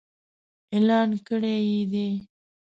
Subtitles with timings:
[0.73, 2.09] اعلان کړي يې دي.